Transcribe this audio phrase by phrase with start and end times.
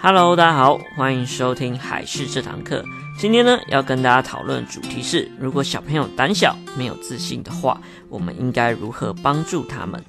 [0.00, 2.84] Hello，大家好，欢迎收听海事这堂课。
[3.18, 10.00] 今天呢，要跟大家讨论的主题是：如果小朋友胆小、没有自信的话，我们应该如何帮助他们？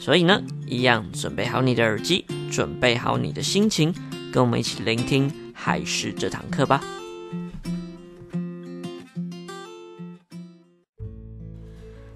[0.00, 3.94] 所以呢，一样准备好你的耳机，准备好你的心情，
[4.32, 6.80] 跟我们一起聆听海事这堂课吧。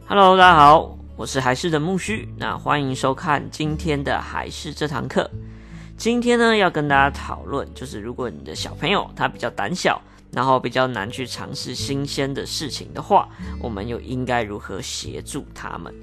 [0.08, 5.30] Hello，大家好，我是海事的木须，那欢迎收看今天的海事这堂课。
[6.00, 10.00] 今天呢，要跟大家讨论，就是如果你的小朋友他比较胆小，
[10.32, 13.28] 然后比较难去尝试新鲜的事情的话，
[13.60, 15.94] 我们又应该如何协助他们？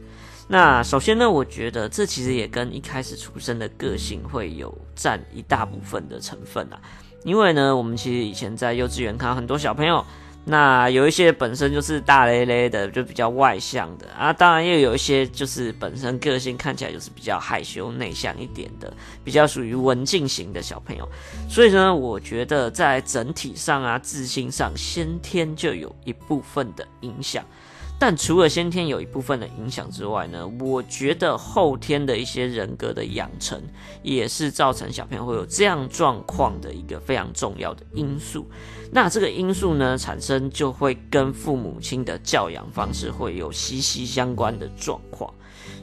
[0.48, 6.80] 那首先呢，我觉得这其实也跟一开始出生的个性会有占一大部分的成分啊，
[7.24, 10.06] 因为呢，我们其实以前在幼稚园看到很多小朋友。
[10.50, 18.94] 那有一些本身就是大咧咧的，就比较外向的啊，当然又有一些就是本身个性看起来就是比较害羞内向一点的，
[19.26, 21.06] 比较属于文静型的小朋友。
[21.50, 27.44] 所以呢，我觉得在整体上啊，自信上先天就有一部分的影响。
[28.00, 33.60] 但除了先天有一部分的影响之外呢，我觉得后天的一些人格的养成，
[34.04, 38.46] 也是造成小朋友会有这样状况的一个非常重要的因素。
[38.92, 45.34] 那这个因素呢，产生就会跟父母亲的教养方式会有息息相关的状况。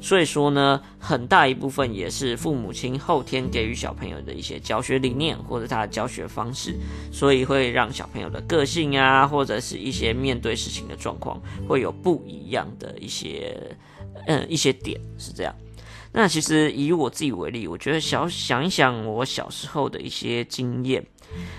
[0.01, 6.77] 所以说呢，很大一部分也是父母亲后天给予小朋友的一些教学理念或者他的教学方式，
[7.11, 13.57] 所以会让小朋友的个性啊，或者是一些面对事情的状况会有不一样的一些
[14.27, 15.55] 嗯一些点是这样。
[16.13, 21.05] 那其实以我自己为例，我觉得小想一想我小时候的一些经验，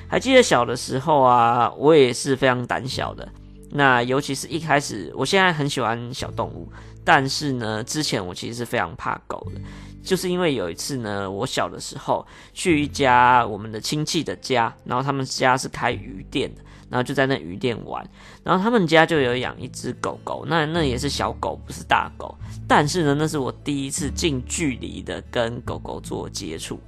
[0.07, 3.27] 还记得小的时候啊，我也是非常胆小的。
[3.71, 6.71] 那尤其是一开始，我现在很喜欢小动物。
[7.05, 9.61] 但是呢，之前我其实是非常怕狗的，
[10.03, 18.03] 就是因为有一次呢，我小的时候去一家我们的亲戚的家，然后他们家是开鱼店的，然后就在那鱼店玩，
[18.43, 22.35] 然后他们家就有养一只狗狗，那那也是小狗，不是大狗，
[22.67, 26.79] 但是呢，那是我第一次近距离的跟狗狗做接触，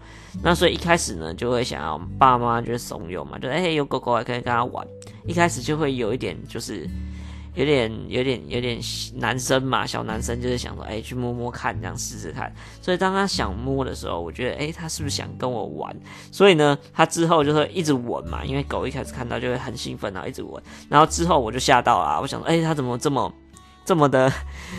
[0.41, 4.87] 那所以一开始呢，就会想要爸妈就是怂恿嘛，就哎、有狗狗还可以跟他玩，
[5.27, 6.89] 一开始就会有一点就是。
[7.57, 8.79] 有点有点有点
[9.15, 12.53] 男生嘛，小男生就是想说，哎、去摸摸看，这样试试看。
[12.79, 15.95] 所以当他想摸的时候，我觉得，哎、他是不是想跟我玩？
[16.31, 20.61] 所以呢，他之后就会一直闻嘛，因为狗一开始看到就会很兴奋，然后一直闻。
[20.87, 23.33] 然后之后我就吓到了，我想说，哎、他怎么这么
[23.83, 24.31] 这么的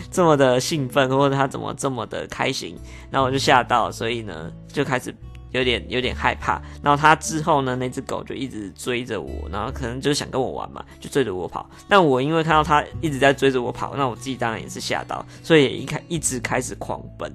[0.09, 2.79] 这么的兴奋，或者他怎么这么的开心？
[3.11, 5.13] 然后我就吓到，所以呢，就开始。
[5.51, 11.67] 有点有点害怕，然后他之后呢，那只狗就一直追着我，然后可能就想跟我玩嘛，就追着我跑。
[11.87, 17.33] 但我因为看到他一直在追着我跑，那我自己当然也是吓到，所以也一开一直开始狂奔。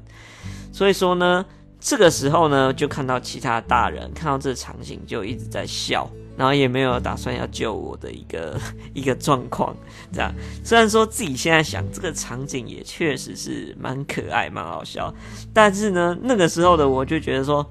[0.72, 1.44] 所以说呢，
[1.80, 8.60] 这个时候呢，就看到其他大人看到这个场景就一直在笑，然后也没有打算要救我的一个
[8.94, 9.76] 一个状况。
[10.12, 10.32] 这样，
[10.64, 15.12] 虽然说自己现在想这个场景也确实是蛮可爱、蛮好笑，
[15.52, 17.68] 但是呢，那个时候的我就觉得说。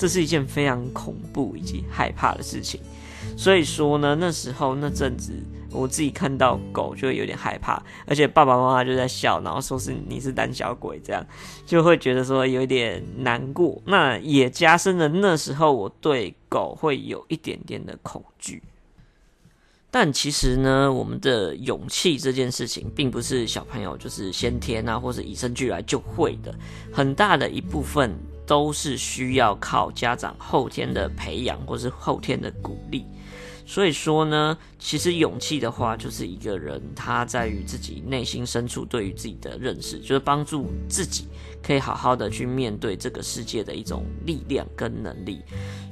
[0.00, 2.80] 这是一件非常恐怖以及害怕的事情，
[3.36, 5.30] 所以说呢，那时候那阵子
[5.70, 11.22] 我自己看到狗就会有点害怕，而且爸爸妈妈就在笑，然后说是你是胆小鬼，这样
[11.66, 18.62] 就会觉得说有点难过，那也加深了那时候我对狗会有一点点的恐惧。
[19.90, 26.54] 但其实呢，我们的勇气这件事情，并不是小朋友就是先天啊，或是与生俱来就会的，
[26.90, 28.18] 很大的一部分。
[28.50, 33.06] 都是需要靠家长后天的培养，或是后天的鼓励。
[33.64, 41.28] 所以说呢，其实勇气的话，就是一个人他在于自己内心深处对于自己的认识，就是帮助自己
[41.62, 45.40] 可以好好的去面对这个世界的一种力量跟能力。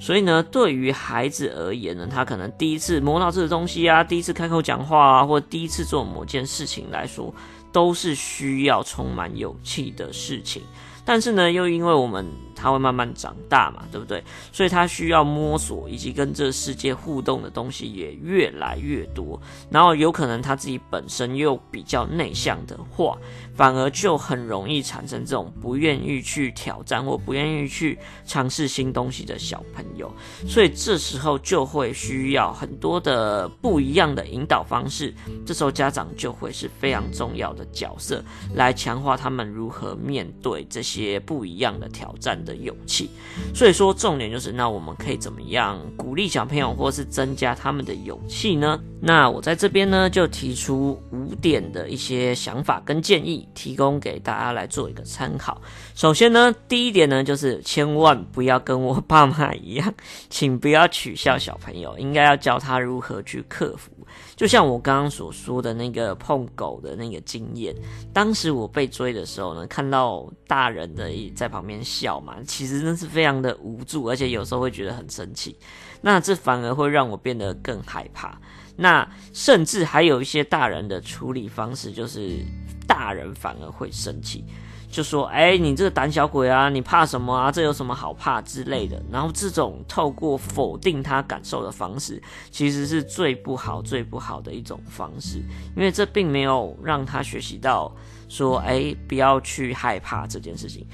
[0.01, 7.33] 所以呢，对于孩子而言呢，他可能第一次摸到这个东西啊，第一次开口讲话啊，或第一次做某件事情来说，
[7.71, 10.61] 都是需要充满勇气的事情。
[11.04, 12.27] 但是呢，又因为我们
[12.60, 14.21] 他会慢慢长大嘛，对不对？
[14.53, 19.41] 所以他需要摸索以及跟这世界互动的东西也越来越多。
[19.71, 23.16] 然后有可能他自己本身又比较内向的话，
[23.55, 27.97] 反而就很容易产生这种不愿意去挑战或不愿意去
[28.27, 30.13] 尝试新东西的小朋友。
[30.49, 35.15] 所以这时候就会需要很多的不一样的引导方式。
[35.47, 38.21] 这时候家长就会是非常重要的角色，
[38.54, 40.83] 来强化他们如何面对这。
[40.89, 43.10] 些不一样的挑战的勇气。
[43.54, 48.80] 所以说，重点就是，那我们可以怎么样鼓励小朋友，或是增加他们的勇气呢？
[49.00, 55.60] 那我在这边呢，就提出五点的一些想法跟建议，提供给大家来做一个参考。
[55.95, 59.94] 首先呢，第一点呢，就是千万不要跟我爸妈一样，
[60.30, 63.92] 请不要取笑小朋友，应该要教他如何去克服。
[64.39, 67.75] 就像我刚刚所说的那个碰狗的那个经验，
[68.13, 75.57] 当时我被追的时候呢，看到大人的在旁边笑嘛，其实真是非常的无助，而且有时候会觉得很生气。
[76.01, 78.41] 那这反而会让我变得更害怕。
[78.77, 82.39] 那甚至还有一些大人的处理方式，就是
[82.87, 84.45] 大人反而会生气。
[84.91, 87.53] 就说：“哎、你这个胆小鬼啊，你怕什么啊？
[87.53, 95.39] 这有什么好怕之类的。”然后这种透过否定他感受的方式，其实是最不好、最不好的一种方式，
[95.77, 97.95] 因为这并没有让他学习到
[98.29, 100.87] 说：“哎、不要去害怕这件事情。”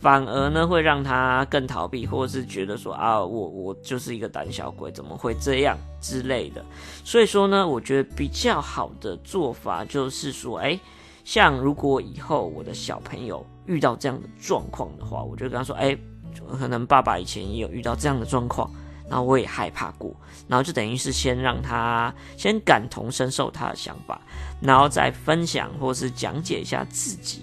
[0.00, 6.64] 反而呢，会让他更逃避，或者是觉得说：“啊，我我就是一个胆小鬼，怎么会这样之类的。”
[7.04, 10.80] 所以说呢，我觉得比较好的做法就是说：“哎、”
[11.24, 15.96] 像如果以后我的小朋友遇到这样的状况的话，我就跟他说：“哎，
[16.58, 18.70] 可能爸爸以前也有遇到这样的状况，
[19.08, 20.14] 然后我也害怕过，
[20.48, 24.20] 然后就等于是先让他先感同身受他的想法，
[24.60, 27.42] 然后再分享或是讲解一下自己。”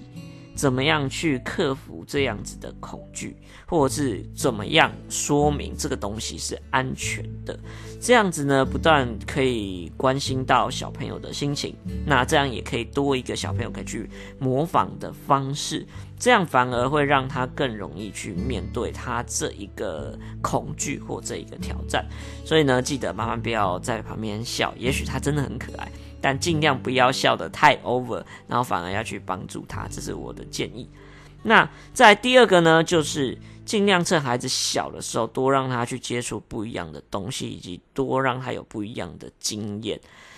[0.59, 7.57] 怎么样去克服这样子的恐惧，或者是怎么样说明这个东西是安全的？
[8.01, 11.73] 这样子呢，不但可以关心到小朋友的心情，
[12.05, 15.87] 那这样也可以多一个小朋友可以去模仿的方式，
[16.19, 22.05] 这样反而会让他更容易去面对他这一个恐惧或这一个挑战。
[22.43, 25.89] 所以呢，记得麻烦不要在旁边笑，也许他真的很可爱。
[26.21, 30.89] 但尽量不要笑得太 over，然后反而要去帮助他，这是我的建议。
[31.41, 39.97] 那在第二个呢，就是尽量趁孩子小的时候，多让他去接触不一样的东西，以及多让他有不一样的经验。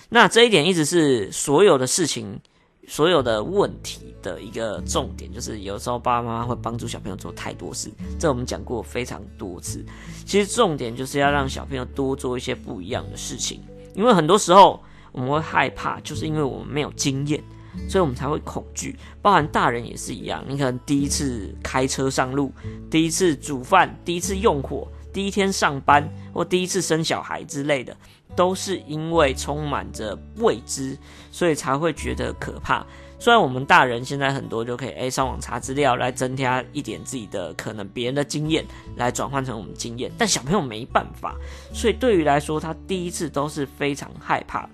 [0.09, 2.39] 那这一点一直是所有的事情、
[2.87, 7.89] 所有的问题的一个重点，就是有时候爸爸妈妈会帮助小朋友做太多事，
[8.19, 9.83] 这我们讲过非常多次。
[10.23, 13.59] 其实重点就是要让小朋友多做一些不一样的事情，
[13.95, 14.79] 因为很多时候。
[15.11, 17.43] 我们会害怕，就是因为我们没有经验，
[17.89, 18.97] 所以我们才会恐惧。
[19.21, 22.51] 包含大人也是一样，你可能第一次开车上路，
[22.89, 27.95] 第一次煮饭，第一次用火，第一天上班，或第一次生小孩之类的，
[28.35, 30.97] 都是因为充满着未知，
[31.31, 32.85] 所以才会觉得可怕。
[33.21, 38.65] 虽然我们大人现在很多就可以诶上网查资料来增加一点自己的可能别人的经验
[38.95, 41.35] 来转换成我们经验，但小朋友没办法，
[41.71, 44.67] 所以对于来说他第一次都是非常害怕，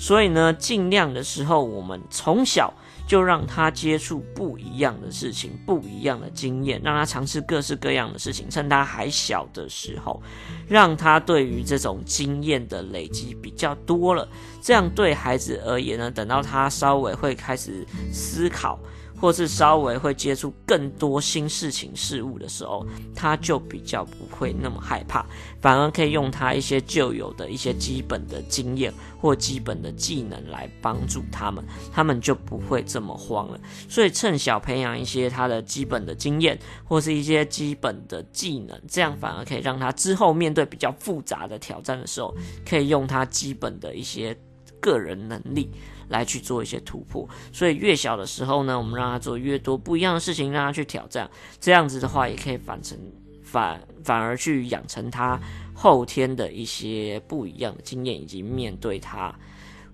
[0.00, 2.74] 所以呢尽量的时候我们从小。
[3.06, 8.48] 就让他接触不一样的事情，不一样的经验，让他尝试各式各样的事情。
[8.48, 10.22] 趁他还小的时候，
[10.68, 14.28] 让他对于这种经验的累积比较多了，
[14.62, 18.78] 这样对孩子而言呢，等到他稍微会开始思考。
[19.20, 25.24] 或是稍微会接触更多新事情事物的时候，他就比较不会那么害怕，
[25.60, 31.62] 反而可以用他一些旧有的一些基本的经验或基本的技能来帮助他们，
[31.92, 33.60] 他们就不会这么慌了。
[33.88, 42.34] 所以趁小培养一些他的基本的经验或是一些基本的技能，这样反而可以让他之后面对比较复杂的挑战的时候，
[42.66, 44.34] 可以用他基本的一些
[44.80, 45.70] 个人能力。
[46.10, 51.30] 来去做一些突破，所以越小的时候呢，我们让他做越多不一样的事情，让他去挑战，
[51.60, 52.98] 这样子的话，也可以反成
[53.44, 55.40] 反反而去养成他
[55.72, 59.32] 后天的一些不一样的经验，以及面对他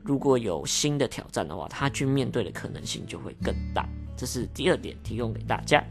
[0.03, 3.87] 如果有新的挑战的话，他去面对的可能性就会更大。
[4.17, 5.85] 这是第二点，提供给大家。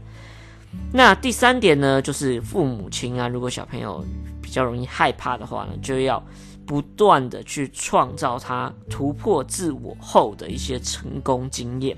[0.92, 4.04] 那第三点呢，就是父母亲啊，如果小朋友
[4.42, 6.20] 比较容易害怕的话呢，就要。
[6.66, 11.96] 不断的去创造他突破自我后的一些成功经验。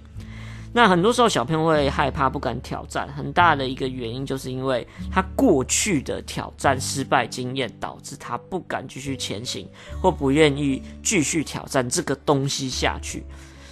[0.71, 9.67] 那很多时候小朋友会害怕，不敢挑战，很大的一个原因就是因为他过去的挑战失败经验，导致他不敢继续前行，
[10.03, 13.25] 或不愿意继续挑战这个东西下去。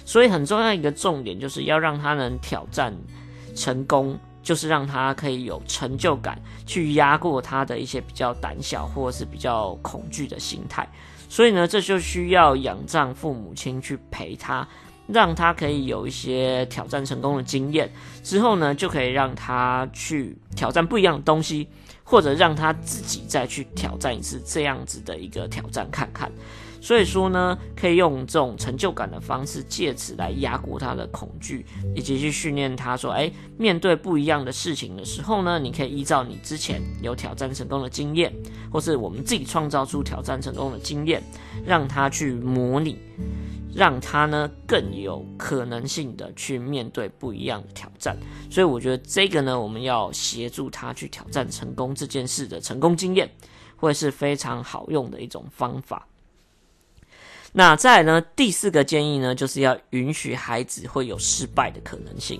[0.05, 2.91] 所以很重要一个重点就是要让他能挑战
[3.55, 4.17] 成功。
[4.47, 10.87] 就是让他可以有成就感，去压过他的一些比较胆小或者是比较恐惧的心态。
[11.27, 14.65] 所以呢，这就需要仰仗父母亲去陪他，
[15.05, 17.91] 让他可以有一些挑战成功的经验。
[18.23, 21.67] 之后呢，就可以让他去挑战不一样的东西，
[22.05, 26.31] 或者让他自己再去挑战一次这样子的一个挑战看看。
[26.81, 31.65] 所以说呢，可以用这种成就感的方式，借此来压过他的恐惧，
[31.95, 38.33] 以及去训练他说，哎，面对不一样的事情的时候呢，你可以依照你之前有挑战成功的经验，
[38.71, 41.21] 或是我们自己创造出挑战成功的经验，
[41.65, 42.97] 让他去模拟。
[43.75, 48.17] 让他呢更有可能性的去面对不一样的挑战，
[48.49, 53.29] 所以我觉得这个呢，我们要协助他去挑战成功这件事的成功经验，
[53.75, 56.07] 会是非常好用的一种方法。
[57.57, 62.39] 那再来呢，第四个建议呢，就是要允许孩子会有失败的可能性。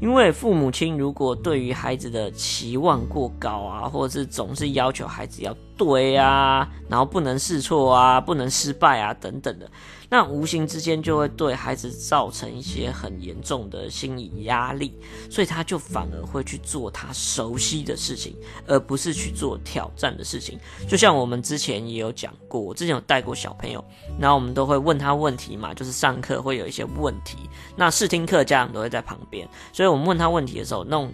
[0.00, 9.68] 因为父母亲如果对于孩子的期望过高啊，或者是总是要求孩子要对啊，然后不能试错啊，不能失败啊等等的，
[10.08, 14.92] 那无形之间就会对孩子造成一些很严重的心理压力，
[15.30, 20.58] 所以他就反而会去做他熟悉的事情，而不是去做挑战的事情。
[20.88, 23.84] 就像我们之前也有讲过，我之前有带过小朋友，
[24.18, 27.38] 然后我们都会问他问题嘛，就是上课会有一些问题，
[27.76, 31.12] 那试听课家长都会在旁边，所以我们问他问题的时候，那种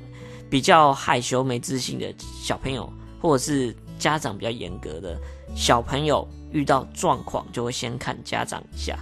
[0.51, 5.17] 比较害羞没自信的小朋友，或者是家长比较严格的
[5.55, 8.99] 小朋友，遇到状况就会先看家长一下，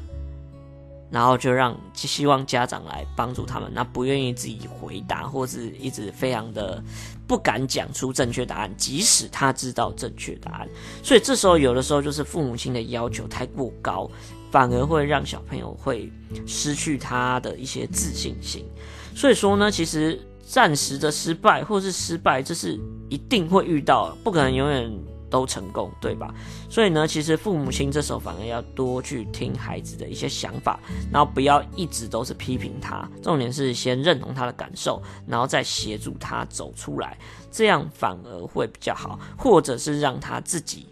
[1.10, 6.82] 然后就让希望家长来帮助他们，那不愿意自己回答，或是一直非常的
[7.26, 10.68] 不敢讲出正确答案，即使他知道正确答案，
[11.02, 14.10] 所以这时候有的时候就是父母亲的要求太过高，
[14.50, 16.12] 反而会让小朋友会
[16.46, 18.64] 失去他的一些自信心。
[19.14, 22.78] 所以说呢，其实暂时的失败或是失败，这是
[23.08, 24.90] 一定会遇到，不可能永远
[25.30, 26.35] 都成功，对吧？
[26.68, 30.78] 所以呢，其实父母亲这时候反而要多去听孩子的一些想法，
[31.12, 37.16] 然后不要一直都是批评他，重点是先认同他的感受，然后再协助他走出来，
[37.50, 40.87] 这样反而会比较好，或者是让他自己。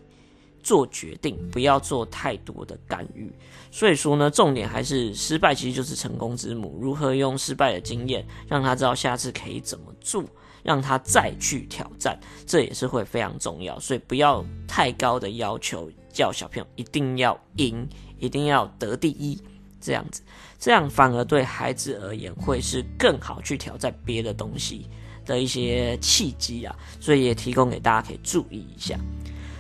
[0.63, 3.31] 做决定，不要做太多的干预。
[3.71, 6.77] 所以说呢，重点还是失败其实就是成功之母。
[6.81, 10.25] 如何用失败的经验让他知道下次可以怎么做，
[10.67, 13.79] 让他再去挑战，这也是会非常重要。
[13.79, 19.41] 所以不要太高的要求，叫小朋友一定要赢，一定要得第一，
[19.81, 20.21] 这样子，
[20.59, 24.89] 这样反而对孩子而言会是更好去挑战别的东西
[25.25, 26.75] 的一些契机啊。
[26.99, 28.99] 所以也提供给大家可以注意一下。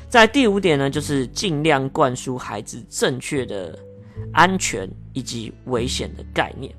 [0.08, 3.78] 在第五点呢，就是尽量灌输孩子正确的
[4.32, 6.74] 安全以及危险的概念。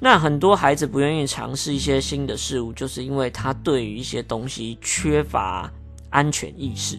[0.00, 5.70] 那很多孩子不愿意尝试一些新的事物，就是因为他对于一些东西缺乏
[6.10, 6.98] 安全意识。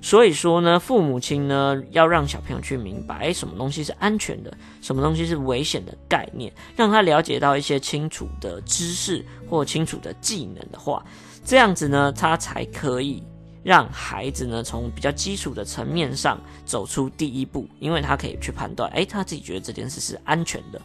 [0.00, 11.04] 所以说呢，父母亲呢要让小朋友去明白，诶，什么东西是安全的，什么东西是危险的概念，让他了解到一些清楚的知识或清楚的技能的话，
[11.44, 13.22] 这样子呢，他才可以。
[13.64, 20.82] 让孩子呢从比较基础的层面上走出第一步，因为他可以去判断，诶，他自己觉得这件事是安全的，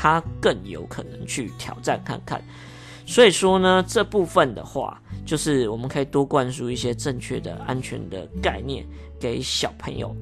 [0.00, 2.40] 他更有可能去挑战看看。
[3.04, 8.86] 所以说呢，这部分的话，就是我们可以多灌输一些正确的安全的概念
[9.18, 10.14] 给小朋友，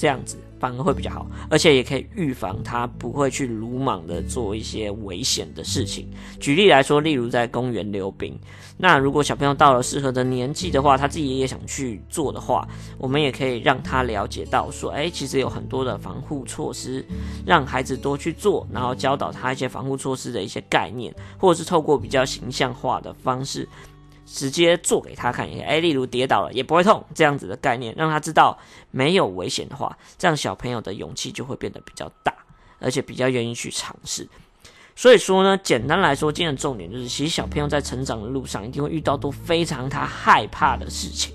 [0.00, 0.38] 这样子。
[0.58, 6.06] 反而会比较好，而且也可以预防他不会去鲁莽的做一些危险的事情。
[6.38, 8.38] 举例来说，例如在公园溜冰，
[8.76, 17.02] 那如果小朋友到了适合的年纪的话，他自己也想去做的话，我们也可以让他了解到说，哎，其实有很多的防护措施，
[17.46, 23.66] 让孩子多去做，然后教导他一些防护措施的一些概念，或者是透过比较形象化的方式。
[24.32, 28.56] 直接做给他看一下，哎，例如跌倒了也不会痛这样子的概念，让他知道
[28.92, 32.32] 没有危险的话，这样小朋友的勇气就会变得比较大，
[32.78, 34.28] 而且比较愿意去尝试。
[34.94, 41.34] 所以说呢，简单来说，今天的重点就是，其实小朋友在成长的路上一定会遇到都非常他害怕的事情，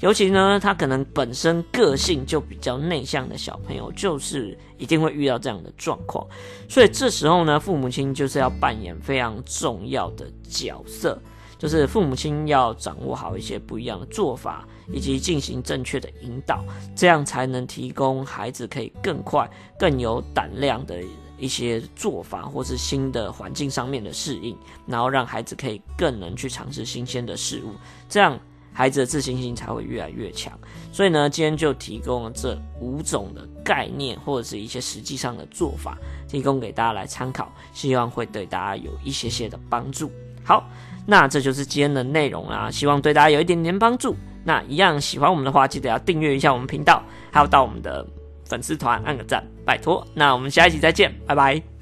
[0.00, 6.26] 尤其呢，他可能本身个性就比较内向的小朋友，就是一定会遇到这样的状况。
[6.68, 11.20] 所以这时候呢，父母亲就是要扮演非常重要的角色。
[11.64, 16.62] 就是父母亲要掌握好一些不一样的做法，以及进行正确的引导，
[16.94, 21.02] 这样才能提供孩子可以更快、更有胆量的
[21.38, 24.54] 一些做法，或是新的环境上面的适应，
[24.86, 27.70] 然后让孩子可以更能去尝试新鲜的事物，
[28.10, 28.38] 这样
[28.70, 30.52] 孩子的自信心才会越来越强。
[30.92, 35.96] 所以呢，今天就提供了这五种的概念，或者是一些实际上的做法，
[36.28, 40.12] 提供给大家来参考，希望会对大家有一些些的帮助。
[40.44, 40.68] 好。
[41.06, 44.16] 那这就是今天的内容啦，希望对大家有一点点帮助。
[44.42, 48.06] 那一样喜欢我们的话，记得要订阅一下我们频道，还有到我们的
[48.46, 50.06] 粉丝团按个赞，拜托。
[50.14, 51.73] 那我们下一期再见，拜拜。